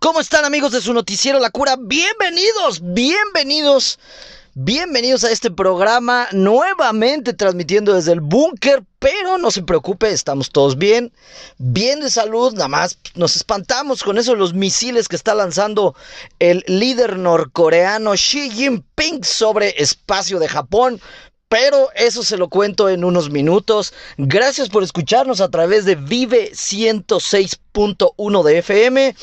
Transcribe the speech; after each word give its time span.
¿Cómo 0.00 0.18
están 0.18 0.46
amigos 0.46 0.72
de 0.72 0.80
su 0.80 0.94
noticiero 0.94 1.38
La 1.40 1.50
Cura? 1.50 1.76
Bienvenidos, 1.78 2.80
bienvenidos, 2.82 3.98
bienvenidos 4.54 5.24
a 5.24 5.30
este 5.30 5.50
programa 5.50 6.26
nuevamente 6.32 7.34
transmitiendo 7.34 7.92
desde 7.92 8.12
el 8.12 8.22
búnker, 8.22 8.82
pero 8.98 9.36
no 9.36 9.50
se 9.50 9.62
preocupe, 9.62 10.10
estamos 10.10 10.48
todos 10.48 10.78
bien, 10.78 11.12
bien 11.58 12.00
de 12.00 12.08
salud, 12.08 12.54
nada 12.54 12.68
más 12.68 12.96
nos 13.14 13.36
espantamos 13.36 14.02
con 14.02 14.16
eso 14.16 14.34
los 14.34 14.54
misiles 14.54 15.06
que 15.06 15.16
está 15.16 15.34
lanzando 15.34 15.94
el 16.38 16.64
líder 16.66 17.18
norcoreano 17.18 18.12
Xi 18.12 18.50
Jinping 18.50 19.22
sobre 19.22 19.74
espacio 19.82 20.38
de 20.38 20.48
Japón. 20.48 20.98
Pero 21.50 21.90
eso 21.96 22.22
se 22.22 22.36
lo 22.36 22.48
cuento 22.48 22.88
en 22.88 23.02
unos 23.02 23.28
minutos. 23.28 23.92
Gracias 24.16 24.68
por 24.68 24.84
escucharnos 24.84 25.40
a 25.40 25.48
través 25.48 25.84
de 25.84 25.96
Vive 25.96 26.52
106.1 27.72 28.42
de 28.42 28.58
FM. 28.58 29.14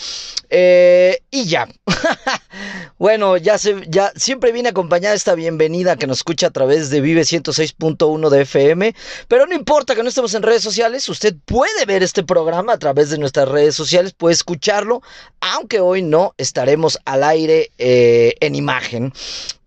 Eh, 0.49 1.19
y 1.29 1.45
ya. 1.45 1.67
bueno, 2.97 3.37
ya, 3.37 3.57
se, 3.57 3.75
siempre 4.15 4.51
viene 4.51 4.69
acompañada 4.69 5.15
esta 5.15 5.35
bienvenida 5.35 5.97
que 5.97 6.07
nos 6.07 6.19
escucha 6.19 6.47
a 6.47 6.51
través 6.51 6.89
de 6.89 7.01
Vive 7.01 7.21
106.1 7.21 8.29
de 8.29 8.41
FM. 8.41 8.95
Pero 9.27 9.45
no 9.45 9.55
importa 9.55 9.95
que 9.95 10.03
no 10.03 10.09
estemos 10.09 10.33
en 10.33 10.43
redes 10.43 10.63
sociales. 10.63 11.07
Usted 11.09 11.35
puede 11.45 11.85
ver 11.85 12.03
este 12.03 12.23
programa 12.23 12.73
a 12.73 12.79
través 12.79 13.09
de 13.09 13.17
nuestras 13.17 13.47
redes 13.49 13.75
sociales. 13.75 14.13
Puede 14.13 14.33
escucharlo. 14.33 15.01
Aunque 15.41 15.79
hoy 15.79 16.01
no 16.01 16.33
estaremos 16.37 16.99
al 17.05 17.23
aire 17.23 17.71
eh, 17.77 18.35
en 18.39 18.55
imagen. 18.55 19.13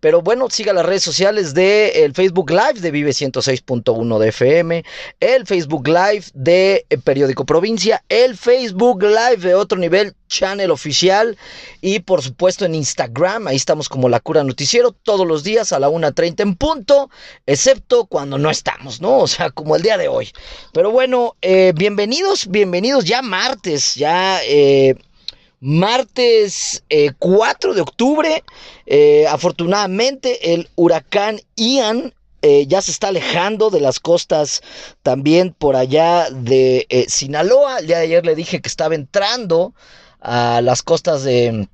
Pero 0.01 0.23
bueno, 0.23 0.49
siga 0.49 0.73
las 0.73 0.87
redes 0.87 1.03
sociales 1.03 1.53
de 1.53 2.05
el 2.05 2.15
Facebook 2.15 2.51
Live 2.51 2.81
de 2.81 2.91
Vive 2.91 3.11
106.1 3.11 4.19
de 4.19 4.29
FM, 4.29 4.85
el 5.21 5.47
Facebook 5.47 5.87
Live 5.87 6.25
de 6.33 6.87
eh, 6.89 6.99
Periódico 6.99 7.45
Provincia, 7.45 8.03
el 8.09 8.37
Facebook 8.37 8.70
Live 8.71 9.39
de 9.39 9.55
otro 9.55 9.79
nivel, 9.79 10.15
channel 10.29 10.71
oficial 10.71 11.37
y 11.81 12.01
por 12.01 12.23
supuesto 12.23 12.65
en 12.65 12.75
Instagram, 12.75 13.49
ahí 13.49 13.57
estamos 13.57 13.89
como 13.89 14.09
La 14.09 14.21
Cura 14.21 14.45
Noticiero 14.45 14.93
todos 14.93 15.27
los 15.27 15.43
días 15.43 15.73
a 15.73 15.79
la 15.79 15.89
1.30 15.89 16.41
en 16.41 16.55
punto, 16.55 17.11
excepto 17.47 18.07
cuando 18.07 18.39
no 18.39 18.51
estamos, 18.51 19.01
¿no? 19.01 19.19
O 19.19 19.27
sea, 19.27 19.51
como 19.51 19.77
el 19.77 19.83
día 19.83 19.99
de 19.99 20.09
hoy. 20.09 20.31
Pero 20.73 20.91
bueno, 20.91 21.37
eh, 21.43 21.73
bienvenidos, 21.75 22.47
bienvenidos 22.49 23.05
ya 23.05 23.23
martes, 23.23 23.95
ya... 23.95 24.41
Eh, 24.45 24.95
martes 25.61 26.83
4 27.19 27.75
de 27.75 27.81
octubre. 27.83 28.45
Eh, 28.87 29.27
afortunadamente 29.29 30.55
el 30.55 30.69
huracán 30.75 31.41
Ian 31.55 32.15
eh, 32.43 32.67
ya 32.67 32.81
se 32.81 32.91
está 32.91 33.09
alejando 33.09 33.71
de 33.71 33.81
las 33.81 34.01
costas 34.01 34.63
también 35.03 35.53
por 35.53 35.77
allá 35.77 36.29
de 36.31 36.87
eh, 36.89 37.07
Sinaloa. 37.09 37.83
De 37.83 37.95
ayer 37.95 38.25
le 38.25 38.35
dije 38.35 38.61
que 38.61 38.69
estaba 38.69 38.95
entrando 38.95 39.75
a 40.21 40.61
las 40.63 40.83
costas 40.83 41.23
de 41.23 41.69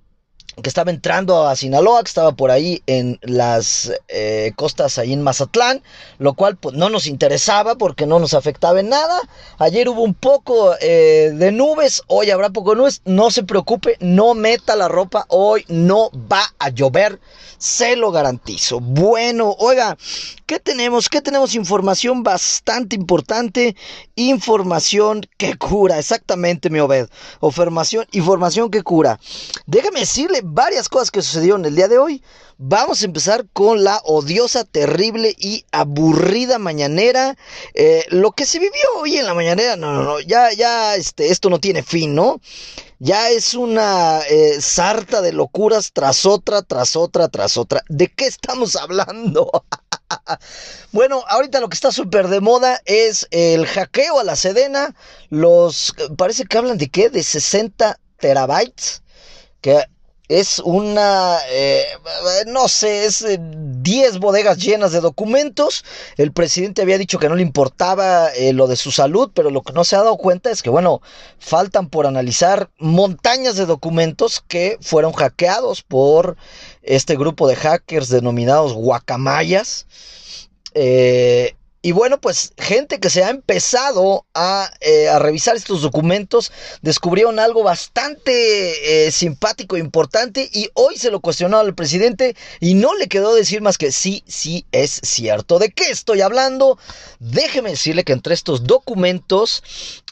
que 0.62 0.68
estaba 0.68 0.90
entrando 0.90 1.46
a 1.46 1.54
Sinaloa, 1.54 2.02
que 2.02 2.08
estaba 2.08 2.32
por 2.32 2.50
ahí 2.50 2.82
en 2.86 3.18
las 3.22 3.92
eh, 4.08 4.52
costas 4.56 4.96
ahí 4.98 5.12
en 5.12 5.22
Mazatlán, 5.22 5.82
lo 6.18 6.32
cual 6.34 6.56
pues, 6.56 6.74
no 6.74 6.88
nos 6.88 7.06
interesaba 7.06 7.74
porque 7.74 8.06
no 8.06 8.18
nos 8.18 8.32
afectaba 8.32 8.80
en 8.80 8.88
nada. 8.88 9.20
Ayer 9.58 9.88
hubo 9.88 10.02
un 10.02 10.14
poco 10.14 10.74
eh, 10.80 11.32
de 11.34 11.52
nubes, 11.52 12.02
hoy 12.06 12.30
habrá 12.30 12.50
poco 12.50 12.70
de 12.70 12.76
nubes, 12.76 13.02
no 13.04 13.30
se 13.30 13.42
preocupe, 13.42 13.96
no 14.00 14.34
meta 14.34 14.76
la 14.76 14.88
ropa, 14.88 15.26
hoy 15.28 15.64
no 15.68 16.10
va 16.32 16.42
a 16.58 16.70
llover, 16.70 17.20
se 17.58 17.96
lo 17.96 18.10
garantizo. 18.10 18.80
Bueno, 18.80 19.54
oiga, 19.58 19.98
¿qué 20.46 20.58
tenemos? 20.58 21.10
¿Qué 21.10 21.20
tenemos? 21.20 21.54
Información 21.54 22.22
bastante 22.22 22.96
importante, 22.96 23.76
información 24.14 25.26
que 25.36 25.56
cura, 25.56 25.98
exactamente 25.98 26.70
mi 26.70 26.80
Obed, 26.80 27.08
información, 27.42 28.06
información 28.12 28.70
que 28.70 28.82
cura. 28.82 29.20
Déjame 29.66 30.00
decirle 30.00 30.45
varias 30.46 30.88
cosas 30.88 31.10
que 31.10 31.22
sucedieron 31.22 31.64
el 31.64 31.74
día 31.74 31.88
de 31.88 31.98
hoy. 31.98 32.22
Vamos 32.58 33.02
a 33.02 33.04
empezar 33.04 33.46
con 33.52 33.84
la 33.84 34.00
odiosa, 34.04 34.64
terrible 34.64 35.34
y 35.36 35.64
aburrida 35.72 36.58
mañanera. 36.58 37.36
Eh, 37.74 38.04
lo 38.08 38.32
que 38.32 38.46
se 38.46 38.58
vivió 38.58 38.82
hoy 38.98 39.16
en 39.16 39.26
la 39.26 39.34
mañanera, 39.34 39.76
no, 39.76 39.92
no, 39.92 40.02
no, 40.02 40.20
ya, 40.20 40.52
ya, 40.52 40.96
este, 40.96 41.28
esto 41.28 41.50
no 41.50 41.58
tiene 41.58 41.82
fin, 41.82 42.14
¿no? 42.14 42.40
Ya 42.98 43.28
es 43.28 43.52
una 43.52 44.20
eh, 44.20 44.60
sarta 44.60 45.20
de 45.20 45.32
locuras 45.32 45.92
tras 45.92 46.24
otra, 46.24 46.62
tras 46.62 46.96
otra, 46.96 47.28
tras 47.28 47.56
otra. 47.58 47.82
¿De 47.88 48.08
qué 48.08 48.26
estamos 48.26 48.76
hablando? 48.76 49.50
bueno, 50.92 51.22
ahorita 51.28 51.60
lo 51.60 51.68
que 51.68 51.74
está 51.74 51.92
súper 51.92 52.28
de 52.28 52.40
moda 52.40 52.80
es 52.86 53.26
el 53.32 53.66
hackeo 53.66 54.18
a 54.18 54.24
la 54.24 54.36
Sedena. 54.36 54.94
Los, 55.28 55.94
parece 56.16 56.44
que 56.44 56.56
hablan 56.56 56.78
de 56.78 56.88
qué? 56.88 57.10
De 57.10 57.22
60 57.22 57.98
terabytes. 58.18 59.02
Que 59.60 59.84
es 60.28 60.58
una, 60.58 61.38
eh, 61.50 61.84
no 62.46 62.68
sé, 62.68 63.04
es 63.04 63.24
10 63.38 64.14
eh, 64.14 64.18
bodegas 64.18 64.58
llenas 64.58 64.92
de 64.92 65.00
documentos. 65.00 65.84
El 66.16 66.32
presidente 66.32 66.82
había 66.82 66.98
dicho 66.98 67.18
que 67.18 67.28
no 67.28 67.36
le 67.36 67.42
importaba 67.42 68.28
eh, 68.30 68.52
lo 68.52 68.66
de 68.66 68.76
su 68.76 68.90
salud, 68.90 69.30
pero 69.34 69.50
lo 69.50 69.62
que 69.62 69.72
no 69.72 69.84
se 69.84 69.96
ha 69.96 70.00
dado 70.00 70.16
cuenta 70.16 70.50
es 70.50 70.62
que, 70.62 70.70
bueno, 70.70 71.00
faltan 71.38 71.88
por 71.88 72.06
analizar 72.06 72.70
montañas 72.78 73.56
de 73.56 73.66
documentos 73.66 74.42
que 74.46 74.78
fueron 74.80 75.12
hackeados 75.12 75.82
por 75.82 76.36
este 76.82 77.16
grupo 77.16 77.46
de 77.46 77.56
hackers 77.56 78.08
denominados 78.08 78.72
guacamayas. 78.72 79.86
Eh, 80.74 81.54
y 81.82 81.92
bueno, 81.92 82.20
pues 82.20 82.52
gente 82.58 82.98
que 82.98 83.10
se 83.10 83.22
ha 83.22 83.30
empezado 83.30 84.26
a, 84.34 84.70
eh, 84.80 85.08
a 85.08 85.18
revisar 85.18 85.56
estos 85.56 85.82
documentos 85.82 86.50
descubrieron 86.82 87.38
algo 87.38 87.62
bastante 87.62 89.06
eh, 89.06 89.10
simpático 89.12 89.76
e 89.76 89.80
importante 89.80 90.48
y 90.52 90.68
hoy 90.74 90.96
se 90.96 91.10
lo 91.10 91.20
cuestionó 91.20 91.58
al 91.58 91.74
presidente 91.74 92.34
y 92.60 92.74
no 92.74 92.94
le 92.96 93.08
quedó 93.08 93.34
decir 93.34 93.60
más 93.60 93.78
que 93.78 93.92
sí, 93.92 94.24
sí 94.26 94.66
es 94.72 95.00
cierto. 95.04 95.58
¿De 95.58 95.70
qué 95.70 95.90
estoy 95.90 96.22
hablando? 96.22 96.78
Déjeme 97.20 97.70
decirle 97.70 98.04
que 98.04 98.14
entre 98.14 98.34
estos 98.34 98.64
documentos, 98.64 99.62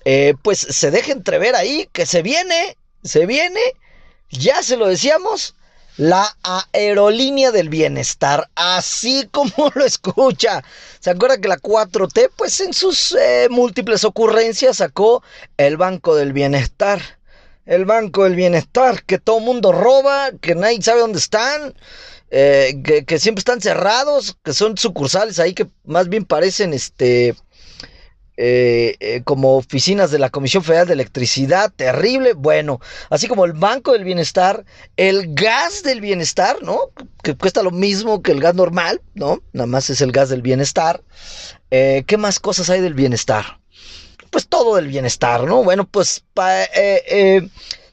eh, 0.04 0.34
pues 0.42 0.60
se 0.60 0.90
deja 0.90 1.12
entrever 1.12 1.56
ahí 1.56 1.88
que 1.92 2.06
se 2.06 2.22
viene, 2.22 2.76
se 3.02 3.26
viene, 3.26 3.60
ya 4.30 4.62
se 4.62 4.76
lo 4.76 4.86
decíamos 4.86 5.56
la 5.96 6.36
aerolínea 6.72 7.52
del 7.52 7.68
bienestar, 7.68 8.48
así 8.54 9.28
como 9.30 9.70
lo 9.74 9.84
escucha. 9.84 10.62
¿Se 11.00 11.10
acuerda 11.10 11.40
que 11.40 11.48
la 11.48 11.58
4T, 11.58 12.30
pues 12.36 12.60
en 12.60 12.72
sus 12.72 13.12
eh, 13.12 13.48
múltiples 13.50 14.04
ocurrencias 14.04 14.78
sacó 14.78 15.22
el 15.56 15.76
Banco 15.76 16.14
del 16.14 16.32
Bienestar? 16.32 17.00
El 17.66 17.86
Banco 17.86 18.24
del 18.24 18.34
Bienestar, 18.34 19.04
que 19.04 19.18
todo 19.18 19.40
mundo 19.40 19.72
roba, 19.72 20.30
que 20.40 20.54
nadie 20.54 20.82
sabe 20.82 21.00
dónde 21.00 21.18
están, 21.18 21.74
eh, 22.30 22.82
que, 22.84 23.04
que 23.06 23.18
siempre 23.18 23.40
están 23.40 23.62
cerrados, 23.62 24.36
que 24.42 24.52
son 24.52 24.76
sucursales 24.76 25.38
ahí 25.38 25.54
que 25.54 25.68
más 25.84 26.08
bien 26.08 26.24
parecen 26.26 26.74
este 26.74 27.34
eh, 28.36 28.96
eh, 28.98 29.22
como 29.22 29.56
oficinas 29.56 30.10
de 30.10 30.18
la 30.18 30.28
Comisión 30.28 30.64
Federal 30.64 30.86
de 30.88 30.94
Electricidad, 30.94 31.72
terrible. 31.74 32.32
Bueno, 32.32 32.80
así 33.10 33.28
como 33.28 33.44
el 33.44 33.52
Banco 33.52 33.92
del 33.92 34.02
Bienestar, 34.02 34.64
el 34.96 35.34
gas 35.34 35.82
del 35.84 36.00
bienestar, 36.00 36.62
¿no? 36.62 36.90
Que 37.22 37.36
cuesta 37.36 37.62
lo 37.62 37.70
mismo 37.70 38.22
que 38.22 38.32
el 38.32 38.40
gas 38.40 38.54
normal, 38.54 39.00
¿no? 39.14 39.42
Nada 39.52 39.66
más 39.66 39.88
es 39.90 40.00
el 40.00 40.10
gas 40.10 40.30
del 40.30 40.42
bienestar. 40.42 41.02
Eh, 41.70 42.02
¿Qué 42.06 42.16
más 42.16 42.40
cosas 42.40 42.70
hay 42.70 42.80
del 42.80 42.94
bienestar? 42.94 43.60
Pues 44.30 44.48
todo 44.48 44.76
del 44.76 44.88
bienestar, 44.88 45.44
¿no? 45.44 45.62
Bueno, 45.62 45.86
pues 45.86 46.24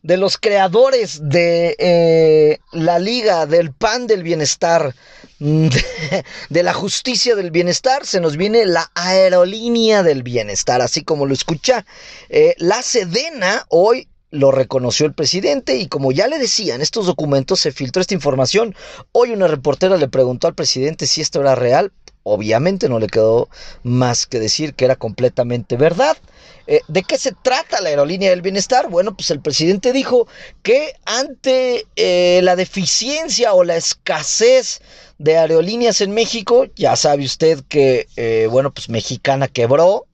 de 0.03 0.17
los 0.17 0.37
creadores 0.37 1.19
de 1.23 2.59
la 2.71 2.99
Liga 2.99 3.45
del 3.45 3.71
Pan 3.73 4.07
del 4.07 4.23
Bienestar 4.23 4.93
de, 5.41 6.63
la 6.63 6.73
justicia 6.73 7.35
del 7.35 7.49
bienestar, 7.49 8.05
se 8.05 8.21
nos 8.21 8.37
viene 8.37 8.67
la 8.67 8.91
aerolínea 8.93 10.03
del 10.03 10.21
bienestar, 10.21 10.81
así 10.81 11.01
como 11.01 11.25
lo 11.25 11.33
escucha. 11.33 11.83
Eh, 12.29 12.53
la 12.59 12.83
Sedena 12.83 13.65
hoy 13.69 14.07
lo 14.29 14.51
reconoció 14.51 15.07
el 15.07 15.13
presidente 15.13 15.77
y 15.77 15.87
como 15.87 16.11
ya 16.11 16.27
le 16.27 16.37
decían, 16.37 16.79
estos 16.79 17.07
documentos 17.07 17.59
se 17.59 17.71
filtró 17.71 18.01
esta 18.01 18.13
información. 18.13 18.75
Hoy 19.13 19.31
una 19.31 19.47
reportera 19.47 19.97
le 19.97 20.07
preguntó 20.07 20.45
al 20.45 20.53
presidente 20.53 21.07
si 21.07 21.21
esto 21.21 21.41
era 21.41 21.55
real. 21.55 21.91
Obviamente 22.21 22.87
no 22.87 22.99
le 22.99 23.07
quedó 23.07 23.49
más 23.81 24.27
que 24.27 24.39
decir 24.39 24.75
que 24.75 24.85
era 24.85 24.95
completamente 24.95 25.75
verdad. 25.75 26.17
Eh, 26.67 26.81
¿De 26.87 27.03
qué 27.03 27.17
se 27.17 27.31
trata 27.31 27.81
la 27.81 27.89
aerolínea 27.89 28.29
del 28.29 28.41
bienestar? 28.41 28.89
Bueno, 28.89 29.15
pues 29.15 29.31
el 29.31 29.41
presidente 29.41 29.91
dijo 29.93 30.27
que 30.61 30.95
ante 31.05 31.85
eh, 31.95 32.41
la 32.43 32.55
deficiencia 32.55 33.53
o 33.53 33.63
la 33.63 33.75
escasez 33.75 34.81
de 35.17 35.37
aerolíneas 35.37 36.01
en 36.01 36.11
México, 36.11 36.65
ya 36.75 36.95
sabe 36.95 37.25
usted 37.25 37.63
que, 37.67 38.07
eh, 38.15 38.47
bueno, 38.49 38.71
pues 38.73 38.89
Mexicana 38.89 39.47
quebró 39.47 40.07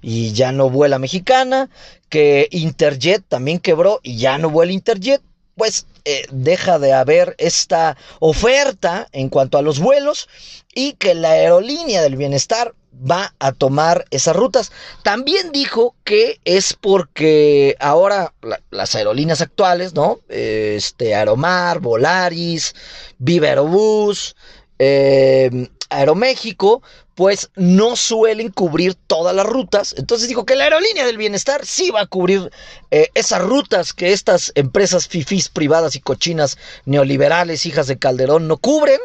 y 0.00 0.32
ya 0.32 0.52
no 0.52 0.70
vuela 0.70 0.98
Mexicana, 0.98 1.70
que 2.08 2.48
Interjet 2.50 3.24
también 3.28 3.58
quebró 3.58 4.00
y 4.02 4.16
ya 4.16 4.38
no 4.38 4.50
vuela 4.50 4.72
Interjet, 4.72 5.22
pues 5.56 5.86
deja 6.30 6.78
de 6.78 6.92
haber 6.94 7.34
esta 7.36 7.96
oferta 8.20 9.08
en 9.12 9.28
cuanto 9.28 9.58
a 9.58 9.62
los 9.62 9.78
vuelos 9.78 10.28
y 10.72 10.92
que 10.94 11.14
la 11.14 11.32
aerolínea 11.32 12.00
del 12.00 12.16
bienestar 12.16 12.74
va 12.98 13.34
a 13.38 13.52
tomar 13.52 14.04
esas 14.10 14.36
rutas. 14.36 14.72
También 15.02 15.52
dijo 15.52 15.94
que 16.04 16.40
es 16.44 16.74
porque 16.74 17.76
ahora 17.80 18.32
las 18.70 18.94
aerolíneas 18.94 19.40
actuales, 19.40 19.94
¿no? 19.94 20.20
Este, 20.28 21.14
Aeromar, 21.14 21.80
Volaris, 21.80 22.74
Viva 23.18 23.48
Aerobús, 23.48 24.36
eh, 24.78 25.68
Aeroméxico, 25.90 26.82
pues 27.14 27.50
no 27.56 27.96
suelen 27.96 28.50
cubrir 28.50 28.94
todas 28.94 29.34
las 29.34 29.44
rutas. 29.44 29.94
Entonces 29.98 30.28
dijo 30.28 30.46
que 30.46 30.54
la 30.54 30.64
aerolínea 30.64 31.04
del 31.04 31.16
bienestar 31.16 31.66
sí 31.66 31.90
va 31.90 32.02
a 32.02 32.06
cubrir 32.06 32.50
eh, 32.92 33.08
esas 33.14 33.42
rutas 33.42 33.92
que 33.92 34.12
estas 34.12 34.52
empresas 34.54 35.08
fifís 35.08 35.48
privadas 35.48 35.96
y 35.96 36.00
cochinas 36.00 36.58
neoliberales, 36.84 37.66
hijas 37.66 37.88
de 37.88 37.98
Calderón, 37.98 38.46
no 38.46 38.58
cubren. 38.58 39.00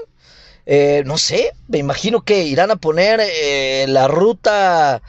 Eh, 0.65 1.03
no 1.05 1.17
sé, 1.17 1.51
me 1.67 1.77
imagino 1.77 2.21
que 2.21 2.43
irán 2.43 2.71
a 2.71 2.77
poner 2.77 3.19
eh, 3.21 3.85
la 3.87 4.07
ruta 4.07 5.01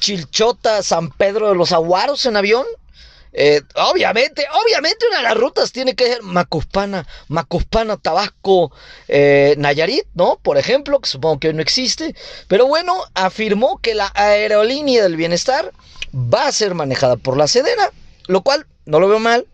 Chilchota 0.00 0.82
San 0.82 1.10
Pedro 1.10 1.48
de 1.48 1.54
los 1.54 1.72
Aguaros 1.72 2.24
en 2.26 2.36
avión. 2.36 2.64
Eh, 3.36 3.62
obviamente, 3.74 4.46
obviamente 4.64 5.06
una 5.08 5.16
de 5.16 5.24
las 5.24 5.36
rutas 5.36 5.72
tiene 5.72 5.96
que 5.96 6.06
ser 6.06 6.22
Macuspana, 6.22 7.06
Macuspana, 7.26 7.96
Tabasco, 7.96 8.72
eh, 9.08 9.56
Nayarit, 9.58 10.06
¿no? 10.14 10.38
Por 10.40 10.56
ejemplo, 10.56 11.00
que 11.00 11.10
supongo 11.10 11.40
que 11.40 11.52
no 11.52 11.60
existe. 11.60 12.14
Pero 12.46 12.66
bueno, 12.68 12.94
afirmó 13.14 13.78
que 13.78 13.94
la 13.94 14.10
aerolínea 14.14 15.02
del 15.02 15.16
bienestar 15.16 15.72
va 16.14 16.46
a 16.46 16.52
ser 16.52 16.74
manejada 16.74 17.16
por 17.16 17.36
la 17.36 17.48
Sedena, 17.48 17.90
lo 18.28 18.42
cual 18.42 18.66
no 18.86 19.00
lo 19.00 19.08
veo 19.08 19.18
mal 19.18 19.46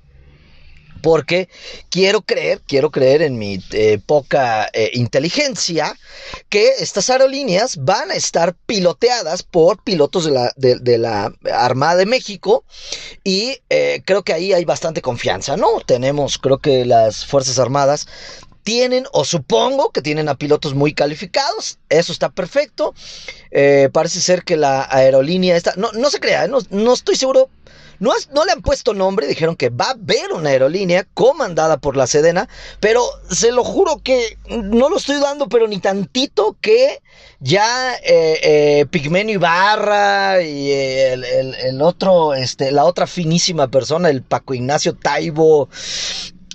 porque 1.01 1.49
quiero 1.89 2.23
creer, 2.23 2.61
quiero 2.67 2.91
creer 2.91 3.23
en 3.23 3.39
mi 3.39 3.63
eh, 3.73 3.99
poca 4.05 4.69
eh, 4.73 4.91
inteligencia, 4.95 5.97
que 6.49 6.69
estas 6.79 7.11
aerolíneas 7.11 7.77
van 7.85 8.11
a 8.11 8.15
estar 8.15 8.55
piloteadas 8.67 9.43
por 9.43 9.83
pilotos 9.83 10.25
de 10.25 10.31
la, 10.31 10.53
de, 10.57 10.99
la 10.99 11.33
Armada 11.53 11.97
de 11.97 12.07
México 12.07 12.65
y 13.25 13.59
eh, 13.69 14.03
creo 14.05 14.23
que 14.23 14.33
ahí 14.33 14.53
hay 14.53 14.65
bastante 14.65 15.03
confianza, 15.03 15.57
¿no? 15.57 15.81
Tenemos, 15.81 16.39
creo 16.39 16.59
que 16.59 16.85
las 16.85 17.27
Fuerzas 17.27 17.59
Armadas 17.59 18.07
tienen, 18.63 19.07
o 19.13 19.25
supongo 19.25 19.91
que 19.91 20.03
tienen 20.03 20.29
a 20.29 20.37
pilotos 20.37 20.75
muy 20.75 20.93
calificados, 20.93 21.79
eso 21.89 22.13
está 22.13 22.29
perfecto. 22.29 22.95
parece 23.93 24.21
ser 24.21 24.45
que 24.45 24.57
la 24.57 24.87
aerolínea 24.91 25.57
está, 25.57 25.73
no, 25.77 25.91
no 25.93 26.11
se 26.11 26.21
crea, 26.21 26.47
no, 26.47 26.59
no 26.71 26.93
estoy 26.93 27.17
seguro 27.17 27.49
no, 28.01 28.13
le 28.45 28.53
han 28.53 28.63
puesto 28.63 28.95
nombre, 28.95 29.27
dijeron 29.27 29.57
que 29.57 29.69
va 29.69 29.87
a 29.87 29.91
haber 29.91 30.33
una 30.33 30.51
aerolínea 30.51 31.07
comandada 31.15 31.77
por 31.77 31.97
la 31.97 32.07
Sedena, 32.07 32.49
pero 32.81 33.05
se 33.31 33.53
lo 33.53 33.63
juro 33.63 34.01
que 34.03 34.39
no 34.49 34.89
lo 34.89 34.97
estoy 34.97 35.21
dando, 35.21 35.49
pero 35.49 35.69
ni 35.69 35.79
tantito 35.79 36.57
que 36.61 37.03
ya 37.41 37.95
eh, 37.97 38.41
eh 38.43 38.87
Pigmenio 38.91 39.35
Ibarra 39.35 40.43
y 40.43 40.73
el, 40.73 41.25
el, 41.25 41.83
otro, 41.83 42.35
este, 42.35 42.73
la 42.73 42.85
otra 42.85 43.07
finísima 43.07 43.69
persona, 43.69 44.09
el 44.09 44.23
Paco 44.23 44.55
Ignacio 44.55 44.97
Taibo, 44.97 45.69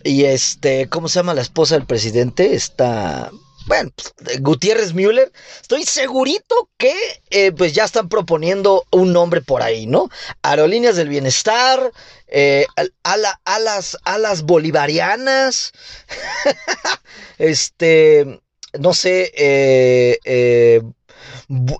y 0.03 0.25
este, 0.25 0.89
¿cómo 0.89 1.07
se 1.07 1.19
llama 1.19 1.33
la 1.35 1.41
esposa 1.41 1.75
del 1.75 1.85
presidente? 1.85 2.55
Esta 2.55 3.31
bueno, 3.65 3.91
pues, 3.95 4.41
Gutiérrez 4.41 4.93
Müller, 4.93 5.31
estoy 5.61 5.83
segurito 5.83 6.69
que 6.77 6.93
eh, 7.29 7.51
pues 7.51 7.73
ya 7.73 7.85
están 7.85 8.09
proponiendo 8.09 8.85
un 8.91 9.13
nombre 9.13 9.41
por 9.41 9.61
ahí, 9.61 9.87
¿no? 9.87 10.09
Aerolíneas 10.41 10.95
del 10.95 11.09
Bienestar, 11.09 11.91
eh, 12.27 12.65
alas, 13.03 13.97
alas 14.03 14.43
bolivarianas, 14.43 15.73
este, 17.37 18.39
no 18.79 18.93
sé, 18.93 19.31
eh, 19.35 20.81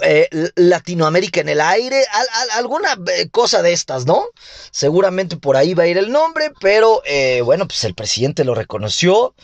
eh 0.02 0.30
Latinoamérica 0.56 1.42
en 1.42 1.50
el 1.50 1.62
aire, 1.62 2.04
alguna 2.54 2.98
eh, 3.14 3.30
cosa 3.30 3.62
de 3.62 3.74
estas, 3.74 4.06
¿no? 4.06 4.26
Seguramente 4.72 5.38
por 5.38 5.58
ahí 5.58 5.74
va 5.74 5.84
a 5.84 5.88
ir 5.88 5.98
el 5.98 6.12
nombre, 6.12 6.52
pero 6.60 7.02
eh, 7.06 7.42
bueno, 7.42 7.68
pues 7.68 7.84
el 7.84 7.96
presidente 7.96 8.44
lo 8.44 8.56
reconoció. 8.56 9.36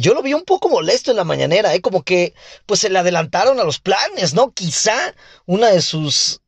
yo 0.00 0.14
lo 0.14 0.22
vi 0.22 0.34
un 0.34 0.44
poco 0.44 0.68
molesto 0.68 1.10
en 1.10 1.16
la 1.16 1.24
mañanera, 1.24 1.74
¿eh? 1.74 1.80
Como 1.80 2.02
que 2.02 2.34
pues 2.66 2.80
se 2.80 2.90
le 2.90 2.98
adelantaron 2.98 3.58
a 3.60 3.64
los 3.64 3.80
planes, 3.80 4.34
¿no? 4.34 4.52
Quizá 4.52 5.14
una 5.46 5.68
de 5.68 5.82
sus 5.82 6.40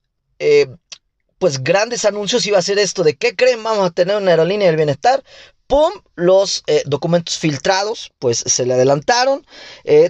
pues 1.39 1.63
grandes 1.63 2.05
anuncios 2.05 2.47
iba 2.47 2.59
a 2.59 2.63
ser 2.63 2.79
esto 2.79 3.03
de 3.03 3.17
qué 3.17 3.35
creen, 3.35 3.63
vamos 3.63 3.87
a 3.87 3.91
tener 3.91 4.17
una 4.17 4.31
aerolínea 4.31 4.67
del 4.69 4.77
bienestar. 4.77 5.23
¡Pum! 5.67 5.93
Los 6.15 6.63
documentos 6.85 7.39
filtrados, 7.39 8.13
pues 8.19 8.39
se 8.39 8.67
le 8.67 8.75
adelantaron. 8.75 9.47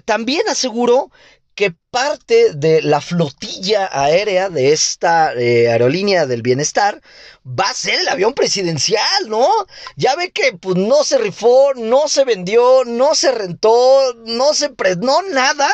también 0.05 0.43
aseguró 0.49 1.11
que 1.55 1.75
parte 1.91 2.53
de 2.55 2.83
la 2.83 3.01
flotilla 3.01 3.89
aérea 3.93 4.49
de 4.49 4.73
esta 4.73 5.33
eh, 5.35 5.71
aerolínea 5.71 6.27
del 6.27 6.43
bienestar 6.43 7.01
va 7.47 7.71
a 7.71 7.75
ser 7.75 8.01
el 8.01 8.09
avión 8.09 8.35
presidencial, 8.35 9.29
¿no? 9.29 9.49
Ya 9.97 10.17
ve 10.17 10.33
que 10.33 10.53
pues, 10.53 10.77
no 10.77 11.05
se 11.05 11.19
rifó, 11.19 11.73
no 11.75 12.09
se 12.09 12.25
vendió, 12.25 12.85
no 12.85 13.15
se 13.15 13.33
rentó, 13.33 14.15
no 14.25 14.55
se 14.55 14.73
no 14.99 15.23
nada. 15.23 15.71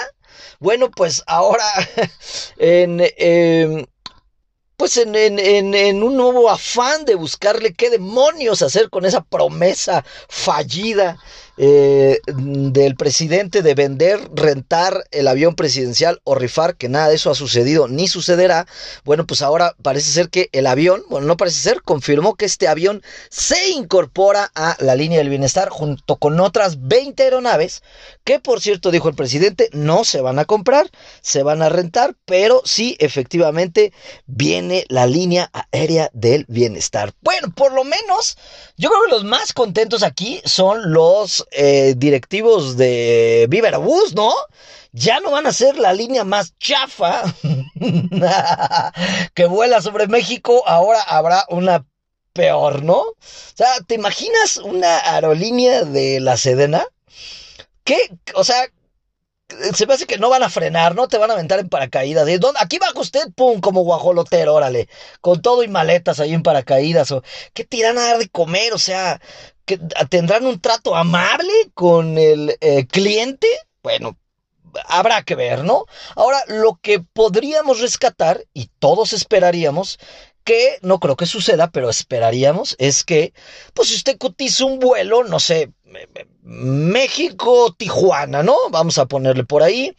Bueno, 0.59 0.91
pues 0.91 1.23
ahora 1.27 1.65
en, 2.59 3.01
em, 3.17 3.87
pues 4.77 4.97
en, 4.97 5.15
en, 5.15 6.03
un 6.03 6.17
nuevo 6.17 6.51
afán 6.51 7.05
de 7.05 7.15
buscarle 7.15 7.75
qué 7.75 7.91
demonios 7.91 8.63
hacer 8.63 8.91
con 8.91 9.05
esa 9.05 9.23
promesa 9.23 10.05
fallida 10.29 11.19
eh, 11.63 12.21
del 12.27 12.97
presidente 12.97 13.61
de 13.61 13.75
vender, 13.75 14.19
rentar 14.35 15.05
el 15.11 15.29
avión 15.29 15.55
presidencial 15.55 16.23
o 16.25 16.35
rifar, 16.35 16.75
que 16.77 16.89
nada 16.89 17.09
de 17.09 17.17
eso 17.17 17.31
ha 17.31 17.35
sucedido 17.35 17.87
ni 17.87 18.09
sucederá. 18.09 18.67
Bueno, 19.05 19.27
pues 19.27 19.43
ahora 19.43 19.75
parece 19.83 20.11
ser 20.11 20.31
que 20.31 20.49
el 20.53 20.67
avión, 20.67 21.03
bueno, 21.11 21.27
no 21.27 21.37
parece 21.37 21.61
ser, 21.61 21.83
confirmó 21.83 22.35
que 22.35 22.47
este 22.47 22.67
avión 22.67 23.03
se 23.29 23.73
incorpora 23.73 24.51
a 24.55 24.75
la 24.81 24.95
línea 24.95 25.19
del 25.19 25.29
bienestar 25.29 25.69
junto 25.69 26.17
con 26.17 26.41
otras 26.41 26.89
20 26.89 27.23
aeronaves, 27.25 27.83
que 28.25 28.41
por 28.41 28.63
cierto, 28.63 28.91
dijo 28.91 29.11
el 29.11 29.15
presidente, 29.15 29.69
no 29.75 30.05
se 30.05 30.23
van 30.23 30.39
a 30.39 30.47
comprar, 30.47 30.89
se 31.21 31.43
van 31.43 31.61
a 31.61 31.69
rentar, 31.69 32.17
pero 32.25 32.63
sí, 32.65 32.97
efectivamente, 33.01 33.93
viene 34.25 34.87
la 34.89 35.07
línea 35.07 35.51
aérea 35.53 36.09
del 36.15 36.47
bienestar. 36.49 37.13
Bueno, 37.21 37.53
por 37.55 37.75
lo 37.75 37.85
menos, 37.85 38.39
yo 38.79 38.89
creo 38.89 39.03
que 39.03 39.11
los 39.11 39.25
más 39.25 39.53
contentos 39.53 40.03
aquí 40.03 40.41
son 40.47 40.95
los 40.95 41.47
eh, 41.51 41.95
directivos 41.97 42.77
de 42.77 43.47
Viva 43.49 43.71
¿no? 43.71 44.33
Ya 44.93 45.21
no 45.21 45.31
van 45.31 45.47
a 45.47 45.53
ser 45.53 45.79
la 45.79 45.93
línea 45.93 46.25
más 46.25 46.57
chafa 46.59 47.23
que 49.35 49.47
vuela 49.47 49.81
sobre 49.81 50.09
México, 50.09 50.65
ahora 50.67 51.01
habrá 51.03 51.45
una 51.49 51.87
peor, 52.33 52.83
¿no? 52.83 52.99
O 53.01 53.17
sea, 53.55 53.69
¿te 53.87 53.95
imaginas 53.95 54.57
una 54.57 54.99
aerolínea 54.99 55.85
de 55.85 56.21
la 56.21 56.37
Sedena? 56.37 56.87
¿Qué? 57.85 57.99
O 58.35 58.45
sea, 58.45 58.69
se 59.75 59.87
me 59.87 59.95
hace 59.95 60.07
que 60.07 60.19
no 60.19 60.31
van 60.31 60.43
a 60.43 60.51
frenar, 60.51 60.95
no 60.95 61.09
te 61.09 61.19
van 61.19 61.31
a 61.31 61.35
aventar 61.35 61.59
en 61.59 61.69
paracaídas. 61.69 62.27
¿Dónde? 62.41 62.61
Aquí 62.61 62.79
baja 62.79 62.99
usted, 62.99 63.33
pum, 63.35 63.61
como 63.61 63.83
guajolotero, 63.83 64.55
órale. 64.55 64.89
Con 65.21 65.43
todo 65.43 65.63
y 65.63 65.69
maletas 65.69 66.21
ahí 66.21 66.35
en 66.35 66.43
paracaídas. 66.43 67.11
O, 67.13 67.23
¿Qué 67.53 67.65
te 67.65 67.79
irán 67.79 67.99
a 67.99 68.07
dar 68.07 68.19
de 68.19 68.29
comer? 68.29 68.73
O 68.73 68.79
sea, 68.79 69.21
tendrán 70.09 70.47
un 70.47 70.61
trato 70.61 70.97
amable 70.97 71.53
con 71.75 72.19
el 72.19 72.57
eh, 72.61 72.87
cliente. 72.87 73.47
Bueno, 73.83 74.17
habrá 74.87 75.23
que 75.23 75.35
ver, 75.35 75.65
¿no? 75.65 75.87
Ahora, 76.17 76.43
lo 76.47 76.79
que 76.81 77.01
podríamos 77.01 77.81
rescatar, 77.81 78.45
y 78.53 78.71
todos 78.79 79.13
esperaríamos, 79.13 79.99
que 80.45 80.79
no 80.83 80.99
creo 81.01 81.17
que 81.17 81.27
suceda, 81.27 81.71
pero 81.71 81.91
esperaríamos, 81.91 82.75
es 82.79 83.05
que, 83.05 83.33
pues 83.75 83.89
si 83.89 83.97
usted 83.97 84.19
cotiza 84.19 84.65
un 84.65 84.79
vuelo, 84.79 85.25
no 85.25 85.39
sé, 85.39 85.73
México, 86.43 87.75
Tijuana, 87.77 88.43
¿no? 88.43 88.57
Vamos 88.71 88.99
a 88.99 89.07
ponerle 89.07 89.45
por 89.45 89.63
ahí. 89.63 89.95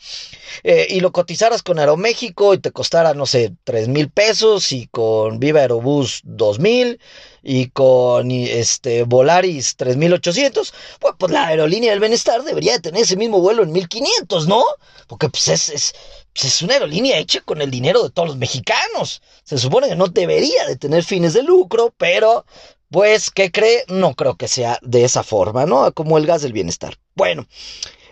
Eh, 0.64 0.88
y 0.90 1.00
lo 1.00 1.12
cotizaras 1.12 1.64
con 1.64 1.80
Aeroméxico 1.80 2.54
y 2.54 2.60
te 2.60 2.72
costara, 2.72 3.14
no 3.14 3.26
sé, 3.26 3.54
tres 3.64 3.88
mil 3.88 4.10
pesos 4.10 4.72
y 4.72 4.88
con 4.88 5.40
Viva 5.40 5.62
Aerobús 5.62 6.22
dos 6.24 6.60
mil 6.60 7.00
y 7.44 7.70
con 7.70 8.30
este 8.32 9.04
Volaris 9.04 9.76
3800, 9.76 10.74
pues, 11.00 11.14
pues 11.18 11.32
la 11.32 11.48
aerolínea 11.48 11.92
del 11.92 12.00
bienestar 12.00 12.44
debería 12.44 12.74
de 12.74 12.82
tener 12.82 13.02
ese 13.02 13.18
mismo 13.18 13.40
vuelo 13.40 13.64
en 13.64 13.72
1500, 13.72 14.48
¿no? 14.48 14.64
Porque 15.08 15.30
pues 15.30 15.48
es, 15.48 15.70
es, 15.70 15.94
pues, 16.34 16.46
es 16.46 16.62
una 16.62 16.74
aerolínea 16.74 17.18
hecha 17.18 17.42
con 17.42 17.62
el 17.62 17.72
dinero 17.72 18.04
de 18.04 18.12
todos 18.12 18.30
los 18.30 18.38
mexicanos. 18.38 19.22
Se 19.44 19.58
supone 19.58 19.90
que 19.90 19.96
no 19.96 20.08
debería 20.08 20.68
de 20.68 20.76
tener 20.76 21.04
fines 21.04 21.34
de 21.34 21.44
lucro, 21.44 21.94
pero 21.98 22.46
pues, 22.92 23.32
¿qué 23.32 23.52
cree? 23.52 23.86
No 23.88 24.14
creo 24.14 24.36
que 24.36 24.48
sea 24.48 24.78
de 24.82 25.06
esa 25.06 25.24
forma, 25.24 25.66
¿no? 25.66 25.92
Como 25.94 26.18
el 26.18 26.28
gas 26.28 26.42
del 26.42 26.54
bienestar. 26.54 26.98
Bueno, 27.16 27.48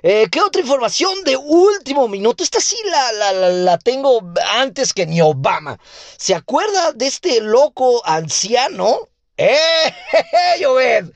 eh, 0.01 0.27
¿qué 0.31 0.41
otra 0.41 0.62
información 0.62 1.24
de 1.25 1.36
último 1.36 2.07
minuto? 2.07 2.43
Esta 2.43 2.62
sí 2.62 2.77
la, 2.86 3.12
la, 3.33 3.50
la, 3.50 3.77
tengo 3.77 4.21
antes 4.53 4.93
que 4.93 5.05
ni 5.05 5.21
Obama. 5.21 5.77
¿Se 6.17 6.33
acuerda 6.33 6.93
de 6.93 7.07
este 7.07 7.41
loco 7.41 8.01
anciano? 8.05 9.09
¡Eh! 9.36 9.93
¡Lloved! 10.59 11.12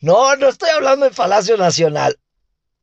No, 0.00 0.36
no 0.36 0.48
estoy 0.48 0.70
hablando 0.70 1.06
de 1.06 1.14
Palacio 1.14 1.56
Nacional. 1.56 2.18